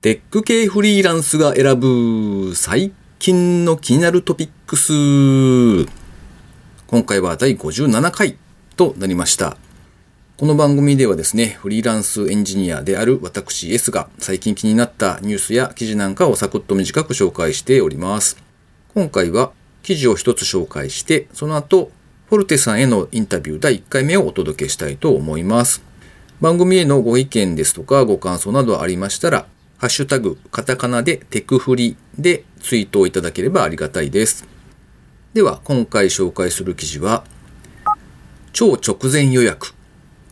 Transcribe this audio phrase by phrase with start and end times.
[0.00, 4.92] テック系フリーランスが選ぶ最近の気になるトピックス。
[6.86, 8.36] 今回は第57回
[8.76, 9.56] となりました。
[10.36, 18.40] この番組ではですね、フリーランスエンジニアである私 S が最近気になったニュースや記事なんかをサクッと短く紹介しております。
[18.94, 19.50] 今回は
[19.82, 21.90] 記事を一つ紹介して、その後、
[22.28, 25.82] フォルテさんへのインタビュー第1回目をお届けしたいと思います。
[26.40, 29.48] 番組へのご意見ですとかご感想などありましたら、
[29.78, 34.44] ハッシュタグ、カタカナでテクフリでツイートをいただければありがたいです。
[35.34, 37.22] では、今回紹介する記事は、
[38.52, 39.74] 超直前予約。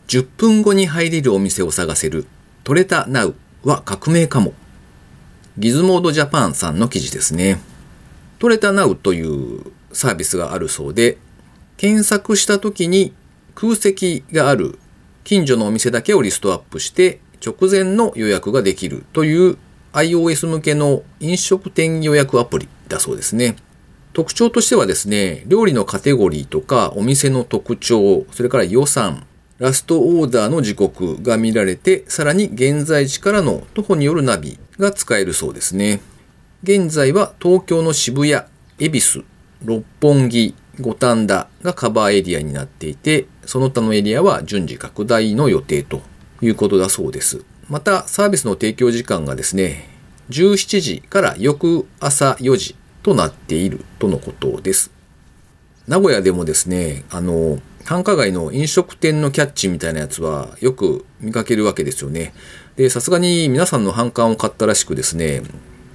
[0.09, 2.25] 10分後に入れるお店を探せる、
[2.65, 4.51] トレタナウは革命かも。
[5.57, 7.61] ギズモードジャパンさんの記事ですね。
[8.39, 11.17] トレタナウというサービスがあるそうで、
[11.77, 13.13] 検索した時に
[13.55, 14.77] 空席がある
[15.23, 19.57] 近所のお店だけをリストアップして直前の予約ができるという
[19.93, 23.55] iOS 向けの飲食店予約アプリだそうですね。
[24.13, 29.25] 特徴としてはですね、料理のカテゴリーとかお店の特徴、それから予算、
[29.59, 36.01] ラストオーダーの時刻が見られて、さらに現在地からの徒歩によるナビが使えるそうですね。
[36.63, 38.43] 現在は東京の渋谷、
[38.79, 39.23] 恵比寿、
[39.63, 46.01] 六本木、五反田がカバーエリアになっていて、その他のエリアは順次拡大の予定と
[46.41, 47.43] いうことだそうです。
[47.69, 49.89] また、サービスの提供時間がですね、
[50.29, 54.91] 17時から翌朝4時となっているとのことです。
[55.87, 62.33] 名古屋でもですね、あの、繁華街の飲食店のキャッチみたいなやつはよく見かけるわけですよね。
[62.75, 65.43] で、さすがに皆さんの反感を買ったらしくですね、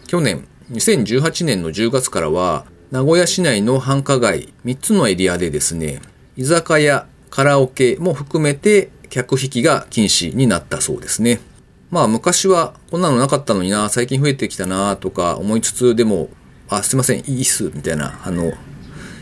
[0.07, 6.01] 去年、2018年の10月からは、名古屋市内の繁華街3つのエリアでですね、
[6.37, 11.39] 居酒屋、カラオケも含めて客引きが禁止になったそうですね。
[11.91, 16.31] まあ昔はこんなのなかったのにな、最近増えてきたなとか思いつつ、でも、
[16.71, 18.55] あ、すいません、いいっす、みたいな、あの、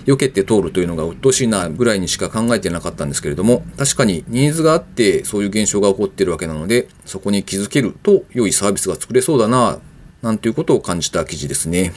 [0.07, 9.81] 避けて通るというのが鬱陶しいなぐらいにしか考えてなかったんですけれども、確かにニーズがあってそういう現象が起こってるわけなので、そこに気づけると良いサービスが作れそうだな、
[10.23, 11.95] なんていうことを感じた記事ですね。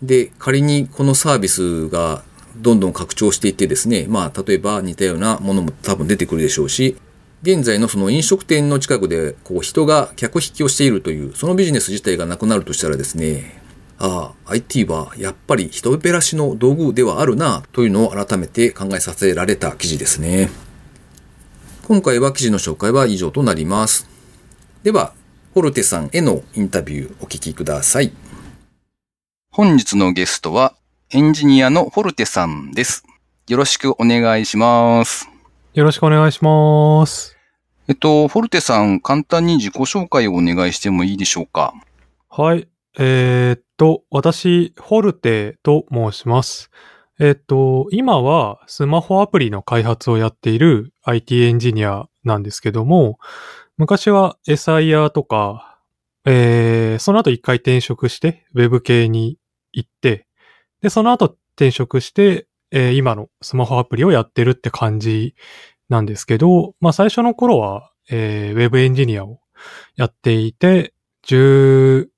[0.00, 2.22] で、仮にこのサービスが
[2.56, 6.96] どんどん拡張していってですね、まあ例えば似たようなものも多分出てくるでしょうし、
[7.42, 13.60] 現在のその飲食店の近くでこう人が客引きをしているという、そのビジネス自体がなくなるとしたらですね、
[13.98, 20.50] ああ、IT はやっぱり人べらしの道具ではあるなというのを改めて考えさせられた記事ですね。
[21.84, 24.08] 今回は記事の紹介は以上となります。
[24.84, 25.12] では、
[25.52, 28.12] ホルテさんへのインタビューお聞きください。
[29.50, 30.74] 本日のゲストは
[31.10, 33.04] エンジニアのホルテさんです。
[33.48, 35.31] よろしくお願いします。
[35.74, 37.34] よろしくお願いします。
[37.88, 41.72] えっと、フォルテさん、簡単に自己紹介をお願いしてもいいでしょうか？
[42.28, 42.68] はい。
[42.98, 46.70] えー、っと、私、フォルテと申します。
[47.18, 53.18] えー、っと、今はスマホアプリの開発をやっている IT エンジニアなんですけども、
[53.78, 55.78] 昔は SIR とか、
[56.26, 59.38] えー、その後一回転職して、ウェブ系に
[59.72, 60.26] 行って、
[60.82, 65.34] で、その後転職して、えー今のスマホアプリをやってるって感じ
[65.88, 69.40] なんですけど、まあ最初の頃は、えーウェブエンジニアを
[69.96, 70.94] やっていて、
[71.26, 72.08] 11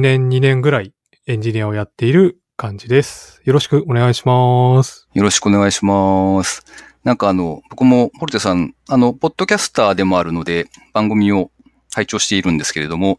[0.00, 0.94] 年、2年ぐらい
[1.26, 3.42] エンジニアをやっている感じです。
[3.44, 5.08] よろしくお願いします。
[5.14, 6.64] よろしくお願いします。
[7.02, 11.50] なんかあの、僕もホルテさん、あの、ポッドキャスターでもあるので、番組を
[11.94, 13.18] 拝聴しているんですけれども、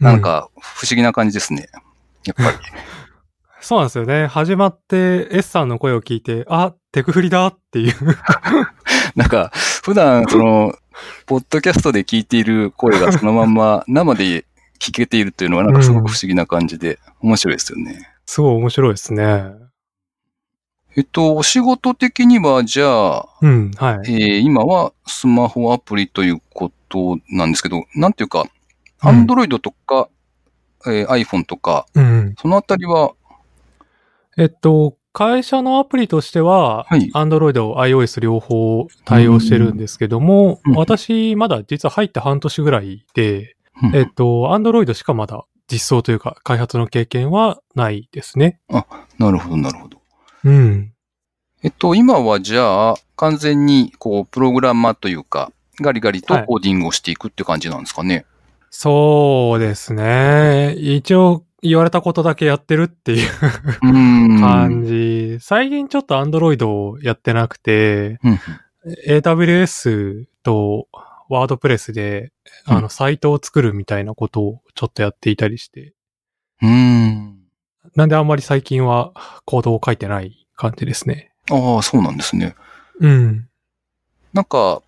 [0.00, 1.68] なんか不思議な感じですね。
[2.26, 2.58] やっぱり。
[3.64, 4.26] そうなんですよね。
[4.26, 7.94] 始まって、S さんの声を聞いて、あ、テクフリだっていう。
[9.16, 9.50] なんか、
[9.82, 10.74] 普段、その、
[11.24, 14.44] ポッドキャストで聞いている声がそのまんま生で
[14.78, 18.06] 聞けているというのは、なんかすごく不思議な感じで、面白いですよね。
[18.26, 19.44] すごい面白いですね。
[20.94, 24.12] えっと、お仕事的には、じゃあ、うん、はい。
[24.12, 28.48] えー今はスマホアプリということなんですけど、なんていうか、うん
[29.06, 30.08] アンドロイドとか、
[30.86, 32.34] えー iPhone とか、うん。
[32.38, 33.14] そのあたりは、
[34.36, 48.60] えっと、会社のアプリとしては、はい Android、iOS 両方対応してるんですけども、うん私、まだ実は入って半年ぐらいで、うんえっと、Android しかまだ実装というか開発の経験はないですね。
[49.18, 49.98] なるほど、なるほど。
[50.44, 50.92] うん。
[51.62, 55.50] えっと、今はじゃあ、完全に、こう、プログラマーというか、
[55.80, 58.26] ガリガリとはいコーディングをしていくって感じなんですかね？
[58.70, 60.74] そうですね。
[60.74, 63.30] 一応言われたことだけやってるっていう。
[64.40, 65.38] 感じ。
[65.40, 68.38] 最近ちょっと Android をやってなくて、うん
[69.08, 70.88] AWS と
[71.30, 72.32] ワードプレスで、
[72.66, 75.94] あの、サイトを作るみたいなことをちょっとやっていたりして。
[76.60, 77.38] うーん。
[77.94, 79.12] なんであんまり最近は
[79.46, 81.32] コードを書いてない感じですね。
[81.50, 82.54] ああ、そうなんですね。
[83.00, 83.48] うん。
[84.34, 84.82] なんか、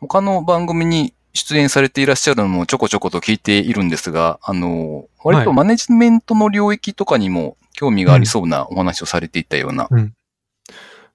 [0.00, 9.88] 他の番組に出演されていらっしゃるのもちょこちょこと聞いているんですが、あの、割とはいマネジメントの領域とかにも興味がありそうなお話をされていたような。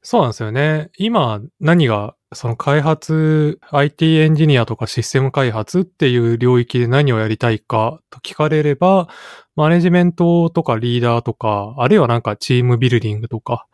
[0.01, 0.89] そうなんですよね。
[0.97, 9.07] 今、何が、その開発、IT エンジニアとかシステム開発っていう領域で何をやりたいかと聞かれれば、
[9.55, 13.67] マネジメントとかリーダーとか、あるいはなんかチームビルディングとか、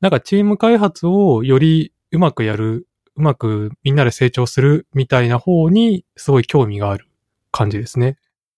[0.00, 2.86] なんかチーム開発をよりうまくやる、
[3.16, 7.06] うまくみんなで成長するみたいな方にすごい興味がある
[7.50, 8.16] 感じですね。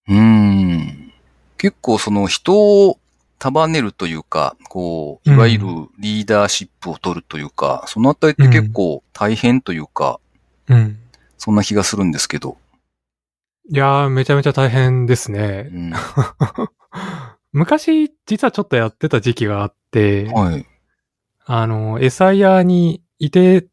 [0.08, 1.12] うーん。
[1.58, 2.98] 結構その人を
[3.38, 5.66] 束ねるというか、こう、いわゆる
[5.98, 10.20] リーダーシップを取るというか、そのあたりって結構大変というか、
[10.68, 10.98] うん。
[11.36, 12.56] そんな気がするんですけど。
[13.70, 15.62] いやー、めちゃめちゃ大変ですうね。
[15.64, 15.92] ん、
[17.52, 20.66] 昔、実はちょっとやってた時期があって、はい。
[21.46, 23.66] あの、SIR にいて、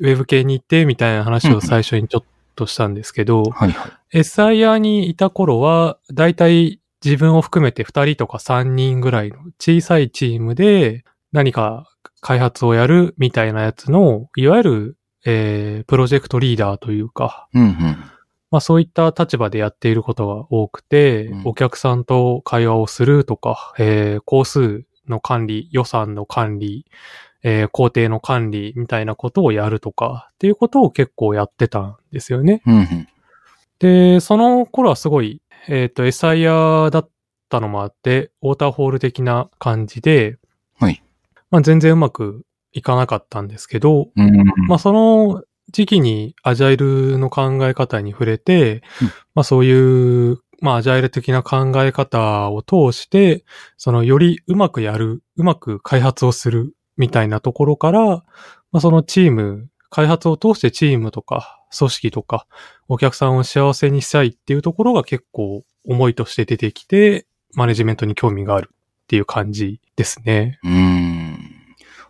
[0.00, 2.24] ウェブ系に行ってみたいな話を最初にちょっ
[2.56, 4.18] としたんですけど、はいはい。
[4.18, 17.96] SIR にいた頃は、だいたい自分を含めて2人とか3人ぐらいの小さいチームで何か開発をやるみたいなやつの、いわゆる、えー、プロジェクトリーダーというか、うんうん。
[18.50, 26.86] まあそういった立場でやっていることが多くて、うんお客さんと会話をするとか、えー、工数の管理、予算の管理、
[27.42, 32.62] えー、工程の管理みたいなことをやるとかっていうことを結構やってたんですよね。
[33.78, 37.10] で、その頃はすごい、えっ、と、SIR だっ
[37.48, 40.38] たのもあって、ウォーターホール的な感じで、
[40.78, 41.02] はい。
[41.50, 53.44] まあ全然うまくいかなかったんですけど、うんまあその時期にアジャイルの考え方に触れて、うんまあそういう、まあアジャイル的な考え方を通して、
[53.76, 58.24] そのよりうまくやる、うまく開発をするみたいなところから、ま
[58.74, 62.46] あそのチーム、開発を通してチームとか組織とか
[62.86, 68.76] お客さんを幸せにしたいっていうところが結構思いとして出てきて、マネジメントに興味があるっ
[69.08, 70.60] ていう感じですね。
[70.62, 71.38] うーん。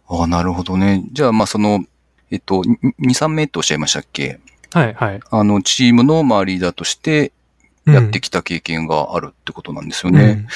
[0.08, 1.04] ああ、なるほどね。
[1.12, 1.84] じゃあ、まあ、その、
[2.30, 4.40] えっと、2、3名っておっしゃいましたっけ？
[4.72, 5.20] はいはい。
[5.30, 7.32] あの、チームの、まあ、リーダーとして
[7.86, 10.22] やってきた経験があるってことなんですよね。
[10.22, 10.46] うんうん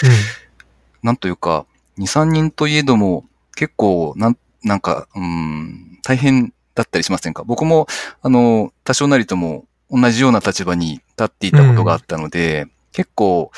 [1.02, 1.66] なんというか、
[1.98, 3.24] 2、3人といえども、
[3.54, 7.44] 結構、なん、なんか、うん、大変だったりしませんか？
[7.44, 7.86] 僕も、
[8.22, 13.50] あの、多少なりとも同じような立場に立っていたことがあったので、結構、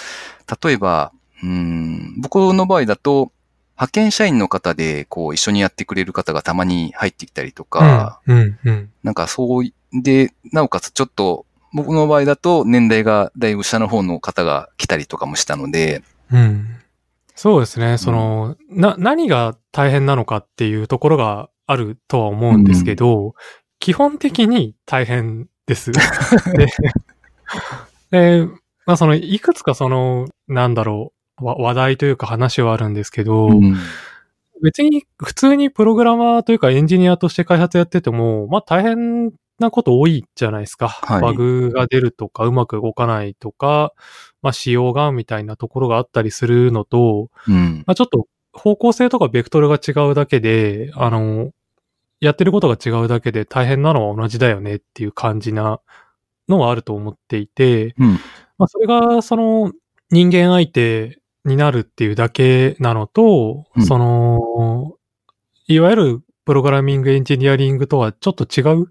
[0.62, 1.12] 例えば、
[1.42, 3.32] うん、僕の場合だと、
[3.76, 8.90] 派遣社員の方で、こう、一緒にやってくれる方がたまに入ってきたりとか、うんうんうん。
[9.02, 11.44] なんかそうい、で、なおかつちょっと、
[11.74, 16.02] 僕の場合だと年代がだいぶ下の方の方が来たりとかもしたので、
[16.32, 16.66] うん。
[17.36, 17.98] そうですね。
[17.98, 23.34] その、な、何が大変なのかっていうところがあるとは思うんですけど、
[23.78, 25.92] 基本的に大変です。
[26.56, 26.66] で、
[28.10, 28.46] で
[28.86, 33.76] まあその、いくつかその、なんだろう、わ話題というか話はあるんですけど、うん
[34.62, 40.88] 別に普通にプログラマーというかエンジニアとして開発やってても、まあ大変なこと多いじゃないですか。
[40.88, 43.92] はいバグが出るとか、うまく動かないとか、
[44.42, 47.84] まあ仕様がみたいなところがあったりするのと、うん。
[47.86, 51.50] まあちょっと方向性とかベクトルが違うだけで、あの、
[52.20, 55.80] やってることが違うだけで大変なのは同じだよねっていう感じな
[56.48, 58.12] のはあると思っていて、うん。
[58.58, 59.72] まあそれがその
[60.10, 64.94] 人間相手になるっていうだけなのと、うんその、
[65.66, 68.86] いわゆるプログラミングエンジニアリングとはちょっと違う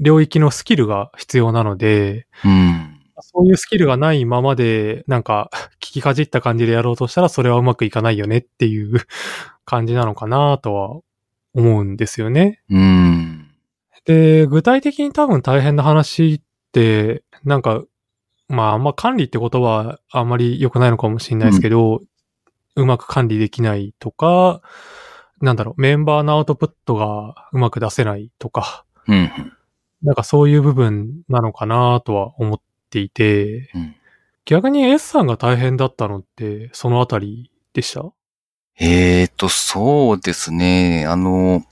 [0.00, 3.00] 領域のスキルが必要なので、うん。
[3.20, 9.00] そういうスキルがないままで、なんか、聞きかじった感じでやろうとしたら、それはうまくいかないよねっていう
[9.64, 11.00] 感じなのかなとは
[11.54, 12.60] 思うんですよね。
[12.70, 13.48] うん。
[14.04, 16.40] で、具体的に多分大変な話っ
[16.72, 17.82] て、なんか、
[18.48, 22.00] まあ、あんま管理ってことはあんまり良くないのかもしれないですけど、
[22.76, 24.60] うまく管理できないとか、
[25.40, 29.30] なんだろう、メンバーのアウトプットがうまく出せないとか、うん。
[30.04, 33.96] なんかそういう部分なのかなとは思っていて、うん
[34.46, 38.04] 逆に S さんが大変だったのって、そのあたりでした？
[38.78, 41.06] えーと、そうですね。
[41.06, 41.64] あの、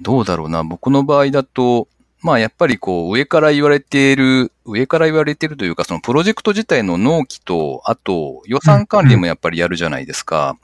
[0.00, 0.64] どうだろうな。
[0.64, 1.88] 僕の場合だと、
[2.22, 10.56] まあやっぱりこう上から言われている、上から言われているというか、そのプロジェクト自体の納期と、あと予算管理もやっぱりやるじゃないですか。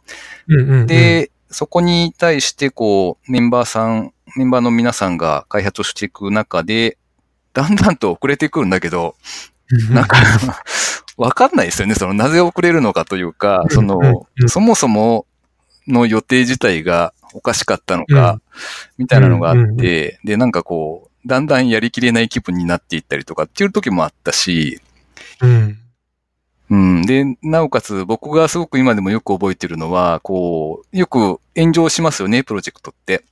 [0.48, 0.86] うんうん、うん。
[0.86, 6.96] で、そこに対してこうメンバーさん、メンバーの皆さんが開発をしていく中で、
[7.52, 9.14] だんだんと遅れてくるんだけど、
[9.90, 10.16] なんか、
[11.16, 11.94] わかんないですよね。
[11.94, 15.26] その、なぜ遅れるのかというか、その、そもそも
[15.86, 18.40] の予定自体がおかしかったのか、
[18.98, 24.80] みたいなのがあって、で、なんかこう、だんだんやりきれない気分になっていったりとかっていう時もあったし、
[25.40, 25.78] うん。
[26.70, 27.02] うん。
[27.06, 33.24] で、なおかつ僕がすごく今でもよく覚えてるのは、こう、よく炎上しますよね、プロジェクトって。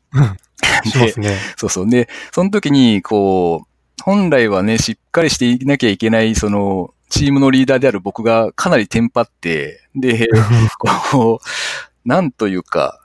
[0.85, 1.39] しますね。
[1.57, 1.91] そうそう。
[1.91, 3.70] で、その時に、こう、
[4.05, 10.29] 本来はね、しっかりしていなきゃいけない、その、チームのリーダーである僕がかなりテンパって、で、
[11.11, 13.01] こう、なんというか、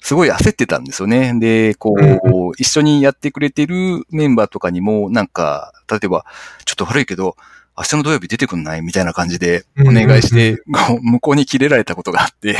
[0.00, 1.32] すごい焦ってたんですよね。
[1.38, 6.26] で、こう、一緒にやってくれてるメンバーとかにも、なんか、例えば、
[6.64, 7.36] ちょっと悪いけど、
[7.76, 8.82] 明日の土曜日出てくんない？
[8.82, 12.58] みたいな感じでお願いして、向こうに切れられたことがあって、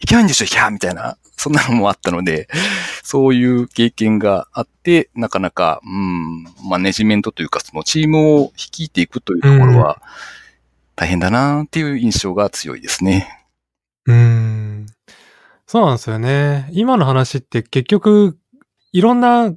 [0.00, 2.48] いけないんでしょ、ひゃーみたいな、そんなのもあったので、
[3.02, 10.02] そういう経験があって、なかなか、うん、マネジメントというか、そのチームを率いていくというところは、
[10.96, 13.46] 大変だなっていう印象が強いですね。
[14.06, 14.86] うん。
[15.66, 16.68] そうなんですよね。
[16.72, 18.38] 今の話って結局、
[18.92, 19.52] いろんな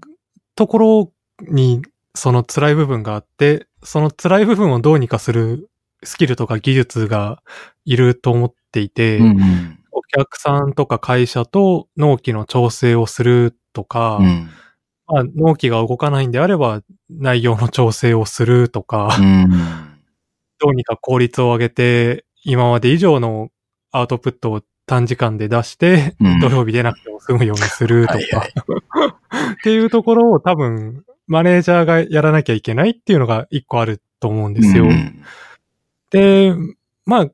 [0.55, 1.81] ところに
[2.13, 5.69] その辛い部分があって、その辛い部分をどうにかする
[6.03, 7.41] スキルとか技術が
[7.85, 14.49] いると思っていて、うんお客さんとか会社と納期の調整をするとか、うん。
[15.07, 19.49] まあ、納期が動かないんであれば内容の調整をするとか、うん。
[20.59, 23.49] どうにか効率を上げて、今まで以上の
[23.91, 28.53] アウトプットを短時間で出して、うん土曜日出なくても済むようにするとか、はいはい。
[29.53, 34.85] っていうところを多分、マネージャーがやらなきゃいけないっていうのが一個あると思うんですよ。
[34.85, 35.23] うん
[36.13, 36.53] で、
[37.05, 37.27] まあ、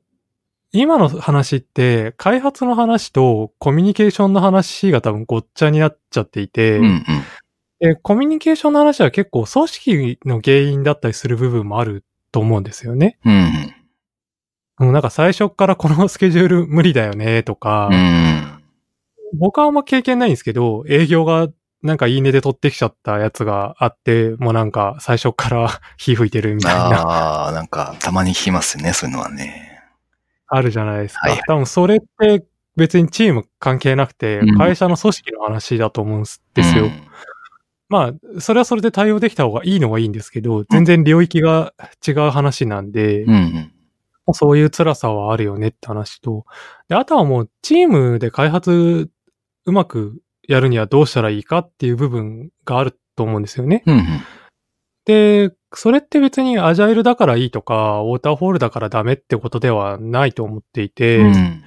[0.72, 7.04] 今の話って、開発の話とコミュニケーションの話が多分ごっちゃになっちゃっていて、うんうん。
[7.80, 13.18] でコミュニケーションの話は結構組織の原因だったりする部分もあると思うんですよね。
[13.24, 13.74] うん
[14.78, 18.62] もうなんか最初から このスケジュール無理だよねとか、うん。
[19.38, 21.48] 僕はあんま経験ないんですけど、営業が
[21.82, 29.79] なんかいいねで取ってきちゃったやつがあって、もうなんか最初から 火吹いてるみたいな、ああ、なんか、たまに聞きますよね、そういうのはね。
[30.50, 31.28] あるじゃないですか。
[31.28, 32.44] はいはい多分それって
[32.76, 36.90] 別にチーム関係なくてうん、会社の組織の話だと思うんですよ。
[37.88, 41.74] まあ、それはそれで対応できた方がいいのはいいんですけど、全然領域が
[42.06, 43.32] 違う話なんで、うん。
[43.32, 43.72] うん
[44.32, 46.46] そういう辛さはあるよねって話と、
[46.88, 49.10] で、あとはもうチームで開発
[49.66, 53.82] うまくやるにはどうしたらいいかっていう部分があると思うんですよね。
[53.86, 53.96] うん。
[53.96, 54.04] うん
[55.06, 61.62] で、それって別にアジャイルだからいいとか、ウォーターフォールだからダメってことではないと思っていて、うん。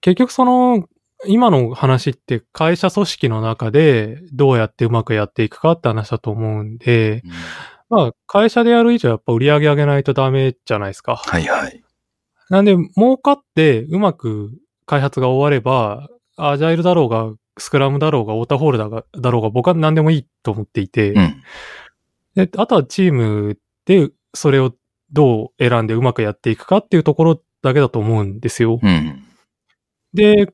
[0.00, 0.88] 結局その、
[1.26, 7.22] 今の話って会社組織の中でどうやってうまくやっていくかって話だと思うんで、
[7.88, 11.16] まあ会社でやる以上やっぱ売り上げ上げないとダメじゃないですか。
[11.16, 11.82] はいはい。
[12.50, 14.52] なんで儲かってうまく
[14.86, 21.42] 開発が終われば、アジャイルだろうが、スクラムだろうが、ウォーターホールだろうが、僕は何でもいいと思っていて、うん。
[22.46, 24.74] で、あとはチームでそれを
[25.10, 28.78] どう選んでうまくやっていくかっていうところだけだと思うんですよ。
[28.80, 29.24] うん。
[30.14, 30.52] で、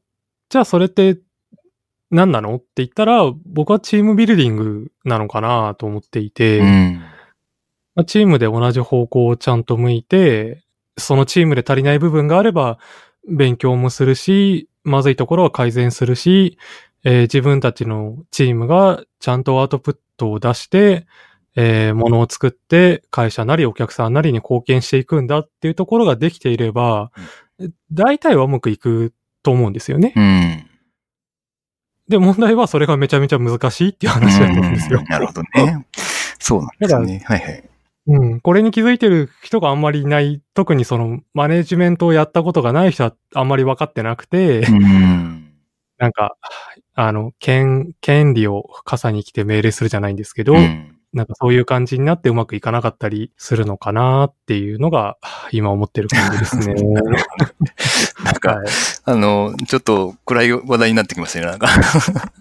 [0.49, 1.19] じゃあそれって
[2.11, 7.03] 何なのって言ったら、僕はチームビルディングなのかなと思っていて、うん。
[7.95, 10.63] まあチームで同じ方向をちゃんと向いて、
[10.97, 12.79] そのチームで足りない部分があれば、
[13.29, 16.59] 勉強もするし、まずいところは改善するし、
[17.05, 21.07] えー自分たちのチームがちゃんとアウトプットを出して、
[21.57, 27.13] えー、ものを作って、会社なりお客さんなりに貢献していくんだっていうところができていれば、
[27.93, 30.13] 大体はうまくいくと思うんですよね。
[30.17, 30.67] うん。
[32.09, 35.07] で、問題はそれがめちゃめちゃ難しいっていう話だと思うんですようん。
[35.07, 35.87] なるほどね。
[36.39, 37.23] そうなんですね。
[37.25, 37.65] はいはい。
[38.07, 38.41] うん。
[38.41, 40.43] これに気づいてる人があんまりいない。
[40.53, 45.53] 特にそのマネジメントをやったことがない人はあんまり分かってなくて、うん。
[45.99, 46.37] なんか、
[46.95, 55.17] あの、権、権利を傘に来て命令するじゃないんですけど、うんなんかそういう感じになってうまくいかなかったりするのかなっていうのが
[55.53, 56.75] 今思ってる感じですね。
[58.25, 58.67] なんか、はい
[59.05, 61.69] あの、ちょっと暗い話題になってきましたね、なんか。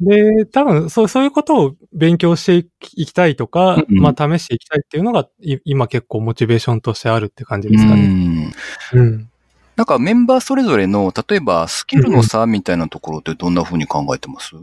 [0.00, 8.06] で、多分そう、そういうことを勉強していきたいとか、うんうんまあ試していきたいっていうのがい今結構モチベーションとしてあるって感じですかうね。
[8.08, 8.52] ん
[8.94, 9.30] うん。
[9.76, 14.56] なんかメンバーそれぞれの、例えばスキルの差みたいなところってどんな風に考えてます？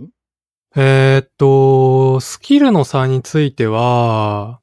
[0.75, 4.60] えーっと、スキルの差については、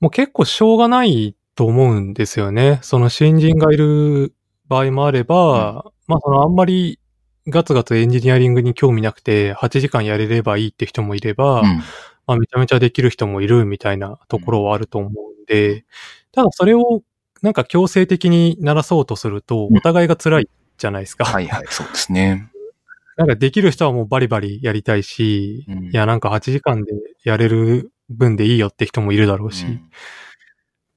[0.00, 2.80] もう結構しょうがないと思うんですよね。
[2.82, 4.34] その新人がいる
[4.68, 6.98] 場合もあれば、まあそのあんまり
[7.46, 11.82] ガツガツエンジニアリングに興味なくて、8時間やれればいいって人もいれば、うん。
[12.26, 15.84] まあ、めちゃめちゃできる人もいるみたいなところはあると思うんで、
[16.32, 17.02] ただそれを
[17.42, 21.24] なんか強制的にならそうとすると、うんお互いが辛いじゃないですか。
[21.24, 22.50] はいはい、そうですね。
[23.16, 26.92] なんかできる人はもうバリバリやりたいし、うんいやなんか8時間で
[27.22, 29.90] やれる分でいいよって人もいるだろうし、っうん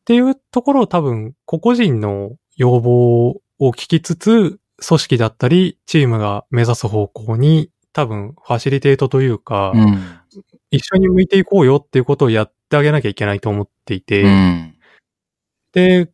[0.07, 9.99] ていうところを多分個々人の要望を聞きつつ、組織だったりチームが目指す方向に多分ファシリテートというか、うん。
[10.71, 14.75] 一緒に向いていこうよっていうことをやってあげなきゃいけないと思っていて、うん。
[15.73, 16.09] で、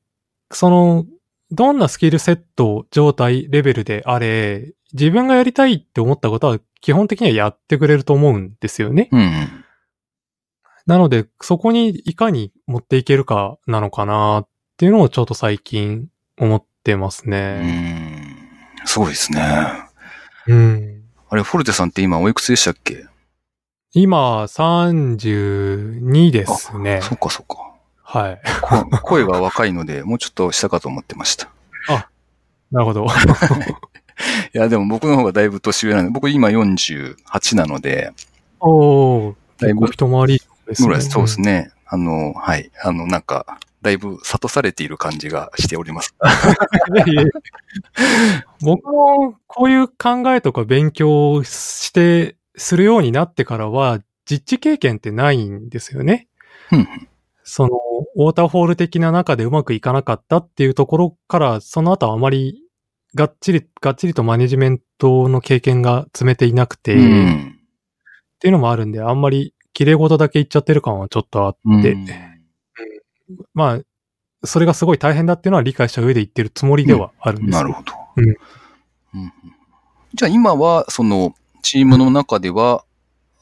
[0.51, 1.05] その、
[1.53, 9.07] どんなスキルセット、状態、レベルであれ、自分がやりたいって思ったことは基本的にはやってくれると思うんですよね。
[9.11, 9.63] うん。
[10.87, 16.07] なので、そこにいかに持っていけるかなのかなっていうのをちょっと最近
[16.39, 17.61] 思ってますうね。
[17.61, 18.49] ん。
[18.85, 19.41] すごいですね。
[20.47, 21.03] うん。
[21.29, 23.05] あれ、フォルテさんって今おいくつでしたっけ？
[23.93, 26.99] 今、32ですね。
[27.03, 27.72] そっかそっか。
[28.13, 28.41] はい。
[28.61, 31.49] こ声が若いので、もうちょっと下かと思ってました。
[32.73, 33.05] なるほど。
[34.53, 38.11] いや、でも僕の方がだいぶ年上なんで、僕今48なので、
[38.59, 41.01] おー、だいぶ一回りですね。
[41.01, 41.71] そうですね。
[41.87, 42.71] あの、はい。
[42.83, 46.15] あの、なんか、だいぶ諭されている感じがしております。
[48.61, 56.27] 僕もこういう考えとか勉強して、するようになってからは、実地経験ってないんですよね。
[56.71, 57.07] うん
[57.43, 57.69] その、
[58.15, 62.61] ウォーターフォール的な中でうまくいかなかったっていうところから、その後あまり、
[63.15, 67.59] がっちり、がっちりとマネジメントの経験が積めていなくて、うっん。
[68.39, 72.07] ていうのもあるんで、あんまり綺麗事だけ言っちゃってる感はちょっとあって、うん。
[73.53, 73.79] まあ、
[74.45, 77.55] それがすごい大変だっていうのは理解した上で言ってるつもりではあるんです。
[77.55, 77.93] よなるほど。
[78.17, 78.29] うん。
[78.29, 79.33] うん
[80.15, 81.33] じゃあ今は、その、
[81.63, 82.85] チームの中では、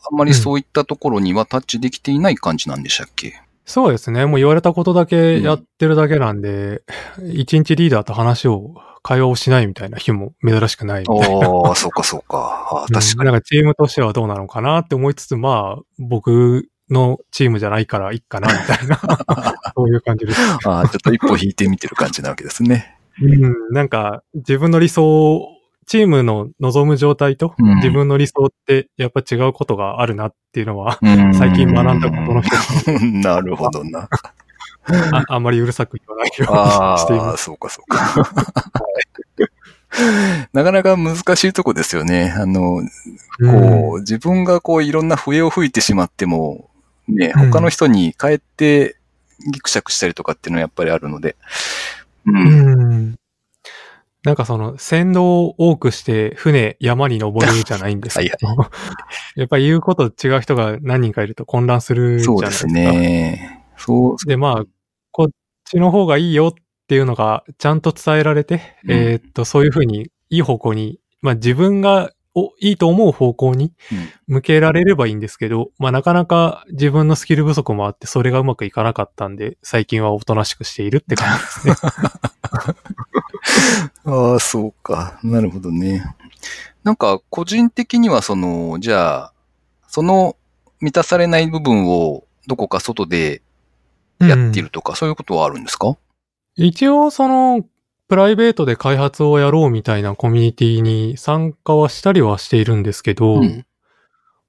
[0.10, 4.26] あんまりそういったところにはタッチできていない感じなんでしたっけ、そうですね。
[4.26, 6.84] もう言われたことだけやってるだけなんで、
[7.34, 11.48] 一、日リーダーと話を、会話をしないみたいな日も珍しくないみたいな。
[11.48, 12.86] ああ、そうかそうか。
[12.92, 13.12] 確かに。
[13.20, 19.00] うんなんかチームとしてはどうなのかなって思いつつ、まあ、僕のチームじゃないからいいかな、みたいな。
[19.76, 20.40] そういう感じです。
[20.66, 22.98] ああ、ちょっと一歩引いてみてる感じなわけですね。
[23.22, 25.48] うん、なんか、自分の理想、
[25.92, 34.08] チームの望む状態と、うん自分の理想ってやっぱ違うことがあるなっていうのは、うん最近学んだことの一 なるほどな。
[35.12, 37.44] ああんまりうるさく言わないようにしていああ、ます。
[37.44, 38.24] そうかそうか。
[40.54, 42.34] なかなか難しいとこですよね。
[42.38, 42.82] あの、
[43.42, 46.70] こう、自分がこういろんな笛を吹いてしまっても、
[47.10, 48.96] ね、うん他の人に帰って
[49.52, 51.36] ギクシャクしたりとかっていうのはやっぱりあるので。
[52.26, 52.32] う。
[52.32, 53.21] うんん。
[54.24, 58.48] なんかその、先導を多くして船、山に登るじゃないんですけど、
[59.36, 62.72] やっぱり言うこと違う人が何人かいると混乱するじゃないですか。
[62.72, 63.66] ね。
[63.78, 64.66] そう、で、まあ、
[65.12, 65.28] こっ
[65.66, 66.54] ちの方がいいよっ
[66.88, 81.76] ていうのがちゃんと伝えられて、うんえーっと、そういうふうにいい方向に、まあ自分がおいいと思う方向にうん向けられればいいんですけど、まあなかなか自分のスキル不足もあって、それがうまくいかなかったんで、最近はおとなしくしているって感じですね。
[84.06, 85.20] ああ、そうか。
[85.24, 86.04] なるほどね。
[86.84, 89.34] なんか、個人的にはその、じゃあ、
[89.88, 90.36] その
[90.80, 93.42] 満たされない部分をどこか外で
[94.20, 95.98] やっているとか、そういうことはあるんですか？
[96.56, 97.66] 一応その、
[98.12, 103.66] プライベートで開発をやろうみたいなコミュニティに参加はしたりはしているんですけど、うん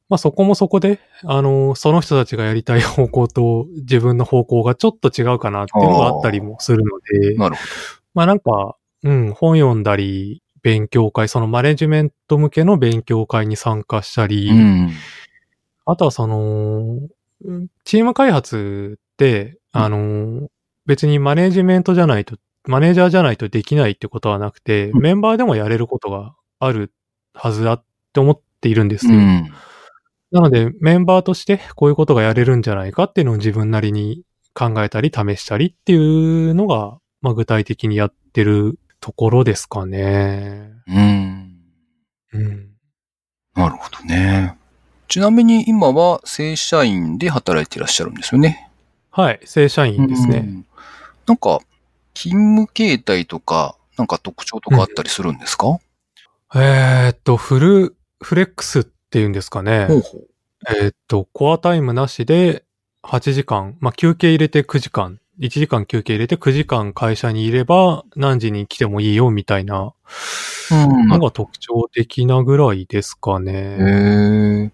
[0.09, 7.63] まあそこもそこで、あの、その人たちがやりたい方向と自分の方向がちょっと違うかなっていうのがあったりもするので、なるほ
[8.15, 14.55] まあなんか、うん、本読んだり、勉強会、そのマネジメント向けの勉強会に参加したり、ど。
[14.57, 14.91] うん。
[15.87, 16.99] あとはその、
[17.45, 20.49] うんチーム開発って、あの、
[20.85, 26.93] 別にマネジメントじゃないと、マネージャーじゃないとできないってことはなくて、うんメンバーでもやれることがある
[27.35, 29.15] はずだって思っているんですよ。
[29.15, 29.53] うん。
[30.31, 34.23] なので、メンバーとしてこういうことがやれるんじゃないかっていうのを自分なりに
[34.55, 40.71] 考えたり試したりっていうのが、まあ具体的にやってるところですかね。
[40.87, 41.57] うん。
[42.33, 42.69] うん。
[43.55, 44.57] なるほどね。
[45.09, 48.71] ちなみに今は正社員で働いていらっしゃるんですよね。
[49.11, 50.39] はい、正社員ですね。
[50.39, 50.67] うん
[51.27, 51.61] なんか、
[52.15, 55.79] 勤務形態とか、なんか特徴とかあったりするんですか、
[56.55, 59.87] えーっと、フル、フレックスっていうんですかね。
[59.87, 60.29] ほうほう。
[60.79, 62.65] えーっと、コアタイムなしで
[63.03, 69.93] 8時間、まあ休憩入れて9時間1時間休憩入れて9時間会社にいれば何時に来てもいいよみたいな
[70.71, 73.53] うんのが特徴的なぐらいですかね。
[73.53, 73.77] へ
[74.67, 74.71] え。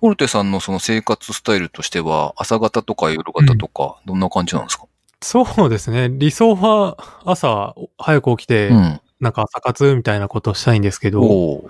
[0.00, 4.86] ホルテさんのその生活スタイルとしては、朝方とか夜方とか、どんな感じなんですか？
[5.20, 6.08] そうですね。
[6.08, 9.00] 理想は朝早く起きて、うん。
[9.20, 11.62] なんか朝活みたいなことをしたいんですけど、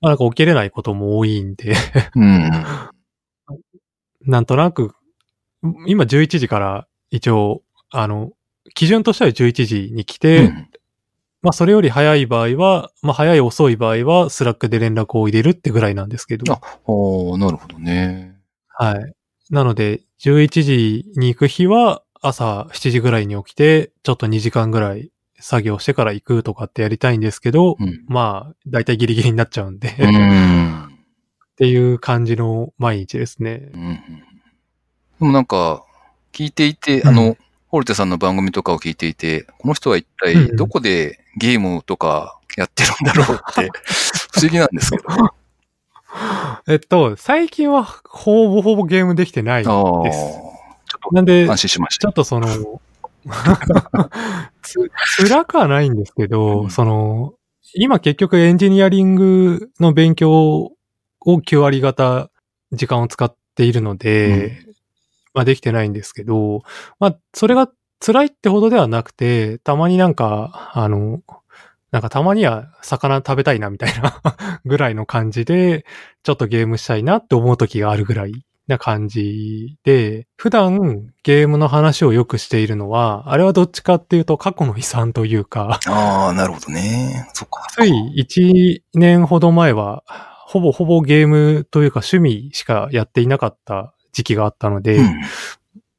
[0.00, 1.74] まあなんか起きれないことも多いんで、
[2.14, 2.50] うん。
[4.22, 4.94] なんとなく、
[5.86, 8.32] 今11時から一応、あの、
[8.74, 10.68] 基準としては11時に来て、うん
[11.42, 16.52] まあそれより早い場合は、まあ早い遅い場合はスラックで連絡を入れるってぐらいなんですけど。
[16.52, 18.34] あおーなるほどね。
[18.68, 19.12] はい。
[19.50, 28.04] なので、11時に行く日は朝7時ぐらいに起きて、ちょっと2時間ぐらい作業してから行くとかってやりたいんですけど、うん。
[28.08, 30.98] まあ、だいたいギリギリになっちゃうんで、うっん。
[31.56, 33.76] ていう感じの毎日ですねう。
[33.76, 35.84] んでもなんか、
[36.32, 37.36] 聞いていて、うんあの、
[37.68, 43.70] ホルテさんの番組とかを聞いていて、この人は一体どこでゲームとかやってるんだろうって、
[44.32, 45.04] 不思議なんですけど。
[46.68, 49.64] えっと、最近はほぼほぼゲームできてない。
[49.64, 50.55] です。
[51.12, 52.02] なんでと、安心しました。
[52.02, 52.80] ちょっとその、
[54.62, 56.70] つ、辛くはないんですけど、うん。
[56.70, 57.34] その、
[57.74, 60.30] 今結局エンジニアリングの勉強
[60.62, 60.72] を
[61.26, 62.30] 9割方
[62.72, 64.62] 時間を使っているので、
[65.34, 66.62] まあできてないんですけど、
[66.98, 71.22] まあそれが辛いってほどではなくて、たまになんか、あの、
[71.90, 74.20] なんかたまには魚食べたいなみたいな
[74.64, 75.84] ぐらいの感じで、
[76.22, 87.28] ちょっとゲームしたいなって思う時があるぐらいな感じで、普段ゲームの話をよくしているのは、あれはどっちかっていうと過去の遺産というか、ああ、なるほどね。
[87.32, 87.66] そっか。
[87.70, 90.02] つい1年ほど前は、
[90.46, 95.20] ほぼほぼゲームというか趣味しかやっていなかった時期があったので、うん。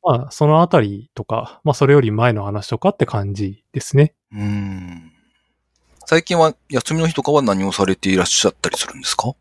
[0.03, 4.13] まあそのあたりとか、まあそれより前の話とかって感じですね。
[4.31, 5.11] うん。
[6.05, 9.33] 最近は休みの日とかは何をされていらっしゃったりするんですか？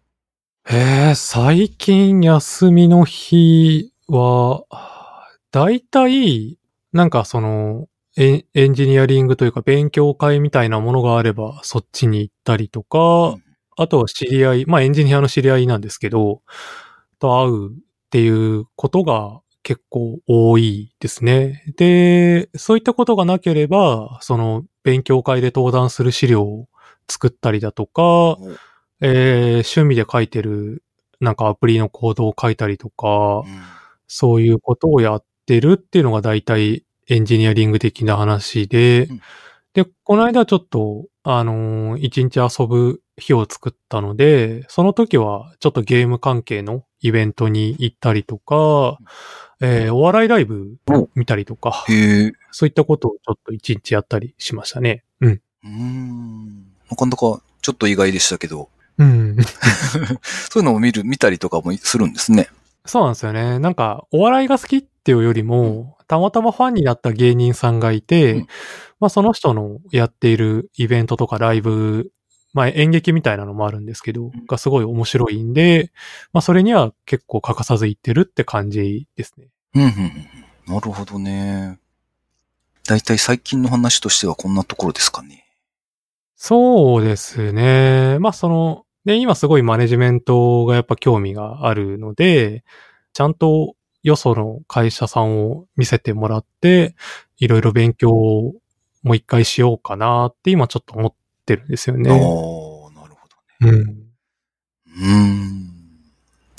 [0.68, 4.64] へえ、最近休みの日は、
[5.52, 6.58] だいたい、
[6.92, 12.98] なんかその、エンエンジニアリングというか勉強会みたいなものがあれば、そっちに行ったりとか、
[13.34, 13.42] うん
[13.78, 16.40] あとは知り合い、まあエンジニアの知り合いなんですけど、
[17.20, 17.72] と会うっ
[18.10, 21.62] ていうことが結構多いですね。
[21.76, 26.68] で、そういったことがなければ、その勉強会で登壇する資料を
[27.10, 28.38] 作ったりだとか、
[29.00, 30.82] えー趣味で書いてる
[31.20, 33.42] なんかアプリのコードを書いたりとか、
[34.06, 39.20] そういうことをやってるっていうのが大体エンジニアリング的な話で、うん
[39.76, 48.96] で、この間ちょっと、あのー一日遊ぶ日を作ったので、その時はちょっとゲーム関係のイベントに行ったりとか、
[49.60, 51.84] えーお笑いライブを見たりとか。
[52.52, 55.04] そういったことをちょっと一日やったりしましたね。
[55.20, 55.42] うん。
[55.64, 56.46] うん。
[56.90, 59.36] なかなかちょっと意外でしたけど、うん。
[60.50, 62.48] そういうのを見る、見たりとかもするんですね。
[62.84, 63.58] そうなんですよね。
[63.58, 68.46] なんか、お笑いが好きっていうよりも、たまたまファンになった芸人さんがいて、うん
[69.00, 72.10] まあその人のやっているイベントとかライブ、
[72.52, 75.92] まあ演劇みたいなのもあるんですけど、んがすごい面白いんで、
[76.32, 79.48] まあそれには結構欠かさず行ってるって感じですね。
[79.74, 79.90] うん、うん、う
[80.70, 80.74] ん。
[80.74, 81.78] なるほどね。
[82.88, 85.44] だいたい最近の話としてはこんなところですかね。
[86.36, 88.18] そうですね。
[88.20, 92.64] まあその、で、今すごいマネジメントがやっぱ興味があるので、
[93.12, 96.96] ちゃんとよその会社さんを見せてもらって、
[97.38, 98.54] いろいろ勉強を
[99.04, 101.14] もう一回しようかなって今ちょっと思っ
[101.46, 102.10] てるんですよね。
[102.10, 102.16] ああ、
[103.00, 103.28] なるほ
[103.60, 103.70] どね。
[103.70, 103.80] うん。
[103.80, 105.14] うー
[105.62, 105.66] ん。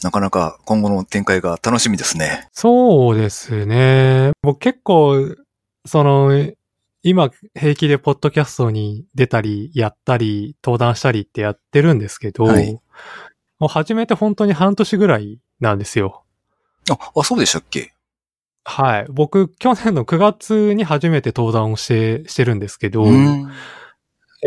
[0.02, 2.48] なかなか今後の展開が楽しみですね。
[2.54, 4.32] そうですね。
[4.42, 5.36] 僕結構、
[5.86, 6.32] その、
[7.10, 12.80] 今平気でポッドキャストに出たり、やったり、登壇したりってやってるんですけど、はい
[13.60, 16.24] もう始めて本当に半年ぐらいなんですよ。
[16.91, 17.93] あ、あ、そうでしたっけ？
[18.65, 19.06] はい。
[19.10, 23.08] 僕、去年の9月に初めて登壇をして、してるんですけど。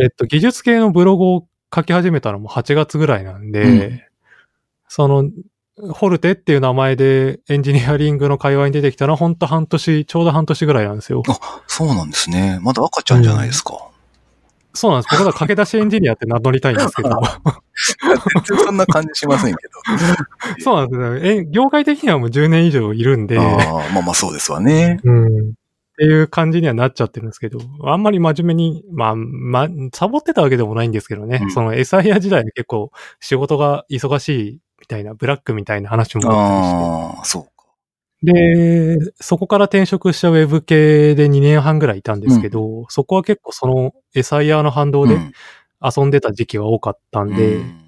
[0.00, 4.00] えっと、技術系のブログを書き始めたのも8月ぐらいなんで、うん
[4.86, 5.28] その、
[5.92, 11.22] ホルテっていう名前でエンジニアリングの会話に出てきたのは本当半年、ちょうど半年ぐらいなんですよ。
[11.66, 12.58] そうなんですね。
[12.62, 13.90] まだ赤ちゃんじゃないですか。
[14.72, 15.16] そうなんです。
[15.16, 17.10] 僕は駆け出しエンジニアって名乗りたいんですけど。
[18.46, 19.58] 全然そんな感じしませんけ
[20.62, 21.16] そうなんですよ。
[21.16, 23.42] え、業界的にはもう10年以上いるんで、ど。
[23.42, 25.00] ああ、まあまあそうですわね。
[25.02, 25.50] うん。
[25.50, 25.52] っ
[26.00, 32.90] ていう感じにはなっちゃってるんですけど、あんまり真面目に、まあ、ま、サボってたわけでもないんですけどね、うんその SIR 時代に結構
[33.20, 37.50] 仕事が忙しいみたいな、ブラックみたいな話もあったりして、ああ、そうか。
[38.22, 45.32] で、そこから転職したウェブ系で2年半ぐらいいたんですけど、そこは結構その SIR の反動でうん
[45.82, 47.80] 遊んでた時期が多かったんで、うん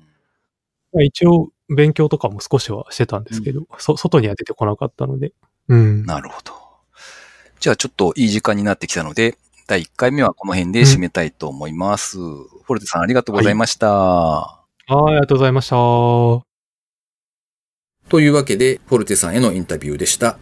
[0.94, 5.32] まあ一応勉強とかも少しはしてたんですけど、そ外には出てこなかったので。
[5.68, 6.04] うん。
[6.04, 6.52] なるほど。
[7.60, 9.36] じゃあちょっといい時間になってきたので、
[9.66, 12.18] 第1回目はこの辺で締めたいと思います。
[12.18, 13.88] フォルテさんありがとうございました。
[13.88, 16.51] はい、ありがとうございました。
[18.08, 20.38] というわけで、フォルテさんへのインタビューでした。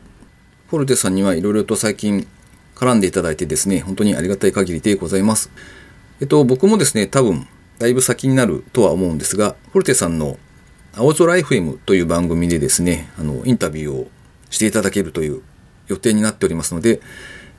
[0.68, 2.26] フォルテさんにはいろいろと最近
[2.74, 5.50] 絡んでいただいてですね、本当にありがたい限りでございます。
[6.20, 7.46] えっと、僕もですね、多分、
[7.78, 10.38] だいぶ先になるとは思うんですが、フォルテさんの
[10.96, 14.08] 青空 FM という番組でですね、あの、インタビューを
[14.50, 15.42] していただけるという
[15.86, 17.00] 予定になっておりますので、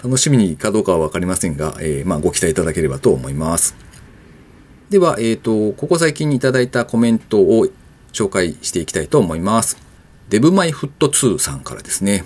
[0.03, 3.75] 楽しみにかどうかはわかりませんが、えーまあ、ご期待いただければと思います。
[4.89, 7.67] では、えっ、と、ここ最近にいただいたコメントを
[8.11, 9.90] 紹介していきたいと思います。
[10.31, 12.23] デブマイフット2さんからですね。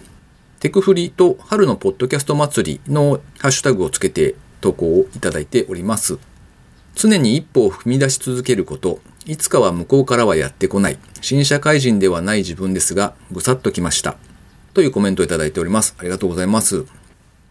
[0.60, 6.20] テクフリと春のポッドキャスト祭りのハッシュタグをつけて投稿をいただいております。
[6.94, 14.18] 常に一歩を踏み出し続けること、いつかは向こうからはやってこない、新社会人ではない自分ですが、ぐさっときました。
[14.76, 15.96] というコメントをいただいております。
[15.98, 16.86] ありがとうございます。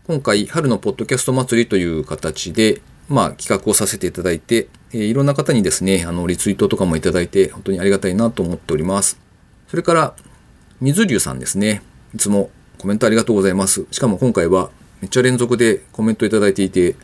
[0.07, 9.19] 今回、春のポッドキャスト祭りという形で、まあ、企画をさせていただいて、えーいろんな方にですね、あの、リツイートとかもいただいて、本当にありがたいなと思っております。
[9.69, 10.15] それから、
[10.85, 11.83] 水流さんですね。
[12.15, 13.87] いつもコメントありがとうございます。
[13.91, 14.71] しかも今回は
[15.01, 16.97] めっちゃ連続でコメントいただいていて、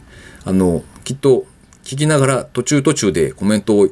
[0.44, 1.46] あの、きっと
[1.82, 3.88] 聞きながら途中途中でコメントを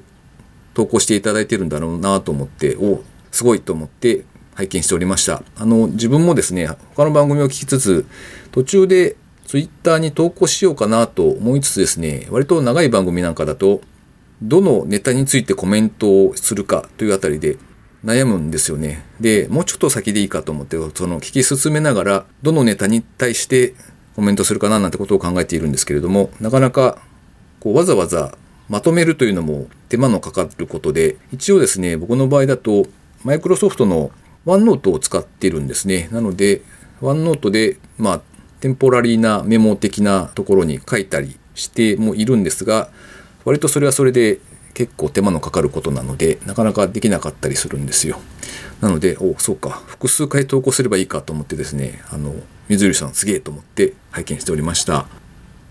[0.74, 5.42] 投稿していただいてるんだろうなと思って、おすごいと思って拝見しておりました。
[5.56, 8.04] あの、自分もですね、他の番組を聞きつつ、
[8.52, 13.80] 途中でツイッターに投稿しようかなと思いつつですね、割と長い番組なんかだと、
[14.42, 17.56] どのネタについてコメントをするかというあたりで
[18.04, 19.02] 悩むんですよね。
[19.20, 23.74] で、もうちょっと先でいいかと思って、その聞き進めながら、どのネタに対して
[24.16, 26.98] コメントするかななんてことを考えているんですけれども、なかなか
[27.60, 28.36] こうわざわざ
[28.68, 32.86] まとめるというのも手間のかかることで、一応ですね、僕の場合だと、
[33.24, 34.10] マイクロソフトの
[34.44, 36.08] ワンノートを使っているんですね。
[36.12, 36.62] なので、
[37.00, 38.20] ワンノートで、まあ、
[38.60, 42.90] テンポラリーなメモ的なところに書いたりしてもいるんですが、
[43.44, 44.38] 割とそれはそれで
[44.78, 48.20] 結構手間のかかることなので、なかなかできなかったりするんですよ。
[48.80, 52.32] なので、おそうか、複数回投稿すればいいかと思ってですね、あの、
[52.68, 55.08] 水流さんすげえと思って拝見しておりました。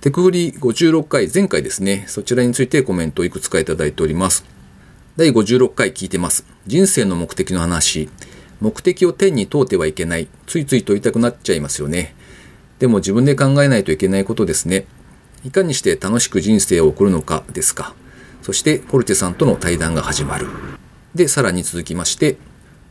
[0.02, 4.44] テクフリ56回、前回ですね、そちらについてコメントをいくつかいただいております。
[5.16, 6.46] 第56回聞いてます。
[6.66, 8.10] 人生の目的の話。
[8.60, 10.28] 目的を天に問うてはいけない。
[10.48, 12.14] ついつい問いたくなっちゃいますよね。
[12.80, 14.86] でも自分で考えないといけないことですね。
[15.46, 17.96] いかにして楽しく人生を送るのかですか。
[18.48, 20.48] そして、フォルテさんとの対談が始まる。
[21.14, 22.38] で、さらに続きまして、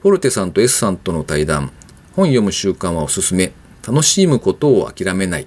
[0.02, 1.72] フォルテさんと S さんとの対談。
[2.12, 3.52] 本読む習慣はおすすめ。
[3.82, 5.46] 楽しむことを諦めない。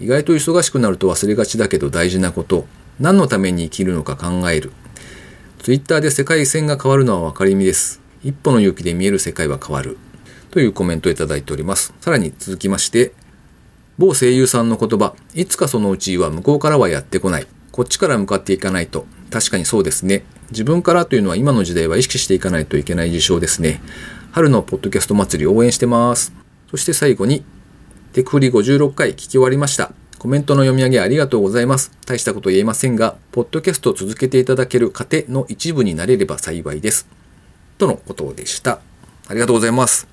[0.00, 2.66] 意外と忙しくなると忘れがちだけど大事なこと。
[2.98, 4.72] 何のために生きるのか考える。
[5.62, 8.00] ツイッターで世界線が変わるのは分かりみです。
[8.24, 9.96] 一歩の勇気で見える世界は変わる。
[10.50, 11.94] というコメントをいただいております。
[12.00, 13.12] さらに続きまして、
[13.96, 17.46] 某声優さんの言葉、いつかそのうちは向こうからはやってこない。
[17.76, 19.04] こっちから向かっていかないと。
[19.30, 20.24] 確かにそうですね。
[20.50, 23.82] 自分からというのは今の時代は意識していかないといけない事象ですね。
[24.32, 26.32] 春のポッドキャスト祭り応援してます。
[26.70, 27.44] そして最後に、
[28.14, 29.92] テクフリ56回聞き終わりました。
[30.18, 31.92] コメントの読み上げありがとうございます。
[32.06, 37.06] 大したこと言えませんが、ポッドキャストを続けていただける糧の一部になれれば幸いです。
[37.76, 38.80] とのことでした。
[39.28, 40.08] ありがとうございます。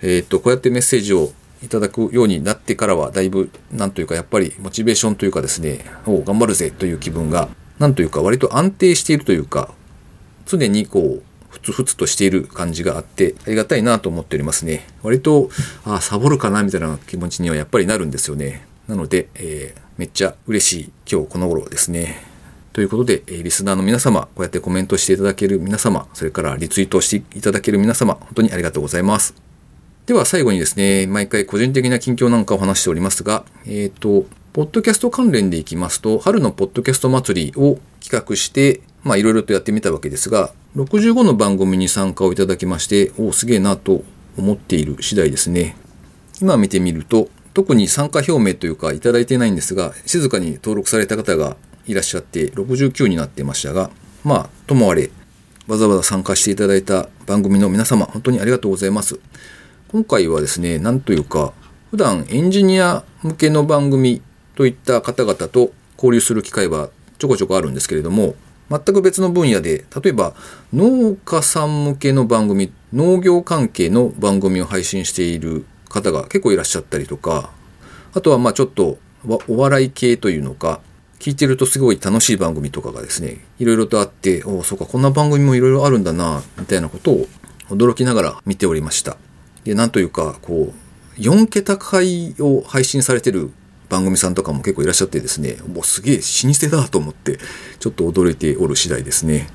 [0.00, 1.32] えーっと、こうやってメッセージを
[1.64, 7.48] いただくようになってからは、だいぶ、なんというか、やっぱりモチベーションというかですね、お頑張るぜという気分が、
[7.78, 9.72] なんというか、割と安定しているというか、
[10.46, 14.86] 常にこう、ふつふつとしている感じがあって、ありがたいなと思っておりますね。
[15.02, 15.50] 割と、
[15.84, 18.66] あ、サボるかなみたいな気持ちにはやっぱりなるんですよね。
[18.88, 22.20] なので、えーめっちゃ嬉しい今日この頃ですね。
[22.72, 29.43] ということで、えーリスナーの皆様、こうやってコメントしていただける皆様、それからリツイートしていただける皆様、本当にありがとうございます。
[30.06, 44.04] では最後にですね、毎回個人的な近況なんかを話しておりますが、えっ、と、ポッドキャスト関連でいきますと、春のポッドキャスト祭りを企画して、まあいろいろとやってみたわけですが、65の番組に参加をいただきまして、おお、すげえなと
[44.36, 45.74] 思っている次第ですね。
[46.38, 53.90] 今見てみると、特に参加表明というかいただいてないんですが、静かに登録された方がいらっしゃって、69になってましたが、
[54.22, 55.10] まあ、ともあれ、
[55.66, 59.18] わざわざ参加していただいた番組の皆様、本当にありがとうございます。
[59.94, 61.52] 今回はですね、なんというか、
[61.92, 64.22] 普段エンジニア向けの番組
[64.56, 68.34] といった方々と交流する機会はちょこちょこあるんですけれども、
[68.68, 70.34] 全く別の分野で、例えば
[70.72, 77.52] 農家さん向けの番組、農業関係の番組を配信している方が結構いらっしゃったりとか、
[78.14, 78.98] あとはまあちょっと
[79.46, 80.80] お笑い系というのか、
[81.20, 87.28] 聞いてるとすごい楽しい番組とかがですね、いろいろとあって、おお、そうか、こんな番組もいろいろあるんだな、みたいなことを
[87.68, 89.16] 驚きながら見ておりました。
[89.64, 90.72] で、なんというか、こ
[91.18, 93.50] う、4桁回を配信されてる
[93.88, 97.38] 番組さんとかも結構いらっしゃってですね、もうすげえ老舗だと思って、
[97.78, 99.48] ちょっと驚いておる次第ですね。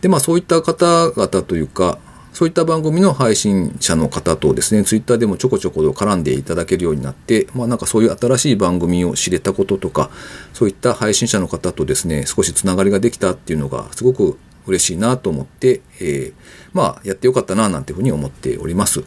[0.00, 1.98] で、まあそういった方々というか、
[2.32, 10.10] そういった番組の配信者の方とですね、ツイッターでもちょこちょこと絡んでいただけるようになって、まあなんかそういう新しい番組を知れたこととか、
[10.52, 16.32] そういった配信者の方とですね、少しつながりができたっていうのがすごく嬉しいなと思って、えー、
[16.72, 19.04] まあやってよかったななんていうふうに思っております。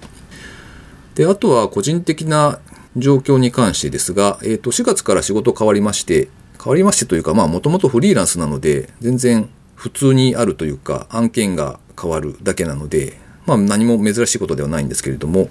[1.21, 2.57] で、あとは個人的な
[2.97, 15.49] 状況に関してですが、えっ、ー、と、4月から仕事変わりまして、変わりましてというか、まあもともとフリーランスなので、全然普通にあるというか、案件が変わるだけなので、まあ何も珍しいことではないんですけれども、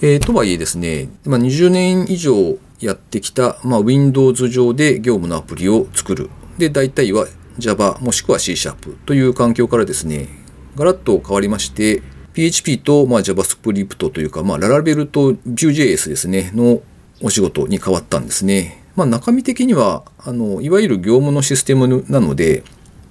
[0.00, 6.30] えー、とはいえですね、まあ、20年以上やってきた、まあ、Windows 上で業務のアプリを作る。
[6.56, 7.26] で、大体は
[7.58, 10.28] Java もしくは C シャープという環境からですね、
[10.76, 12.02] ガラッと変わりまして、
[12.34, 16.80] PHP と、まあ、JavaScript というか、まあ、ララベルと Vue.js ですね、の
[17.22, 18.82] お仕事に変わったんですね。
[18.96, 22.62] まあ、中身的には、あの、いわゆる業務のシステムなので、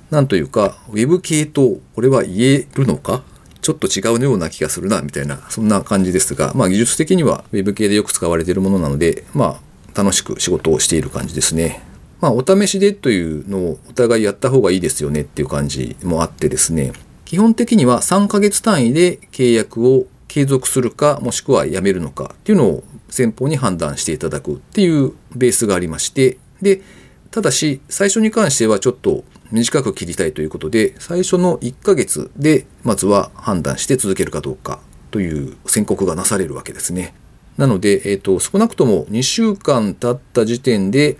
[0.09, 3.23] なんというか、Web 系とこれは言えるのか？
[3.61, 9.61] ちょっと違うような気がするな、みたいな、そんな感じですが、まあ技術的には Web 系でよく使われているものなので、ま
[9.95, 11.81] あ楽しく仕事をしている感じですね。
[12.19, 16.91] まあお試しでというのをお互いやった方がいいですよねっていう感じもあってですね、
[17.31, 26.81] 基本的には3ヶ月単位で契約を継続するか、もしくはやめるのかっていうのを先方に判断していただくっていうベースがありまして、で、
[27.31, 37.13] ただし、最初に関してはちょっと短く切りたいということで、最初の1ヶ月で、まずは判断して続けるかどうかという宣告がなされるわけですね。
[37.55, 41.15] なので、えっ、ー、と、少なくとも2週間経った時点で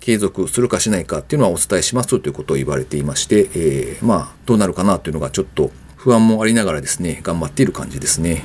[0.00, 8.44] 継続するかしないかっていうのはお伝えしますということを言われていまして、えー、まあ、どうなるかなというのがちょっと不安もありながらですね、頑張っている感じですね。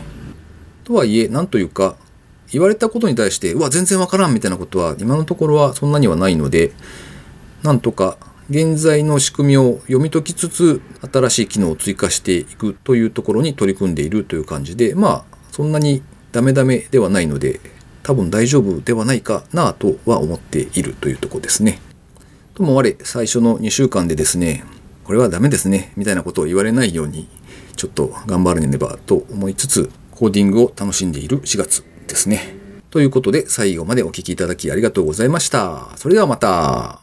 [0.84, 1.96] とはいえ、なんというか、
[2.52, 6.72] 言われたことに対して、うわ、全然わからんみたいなことは今のところはそんなにはないので、
[7.64, 8.18] なんとか
[8.50, 17.62] 現在の仕組みを読み解きつつ、新しい機能を追加していくというところに取り組んでいるという感じで、まあ、そんなにダメダメではないので、
[18.04, 21.80] 多分大丈夫ではないかなとは思っているというとこですね。
[22.54, 24.64] ともあれ、最初の2週間でですね、
[25.04, 27.28] これはダメですね、みたいなことを言われないように、
[27.76, 32.56] ちょっと頑張らねばと思いつつ、コーディングを楽しんでいる4月ですね。
[32.92, 35.90] ということで、最後までお聴きいただきありがとうございました。
[35.96, 37.03] それではまた。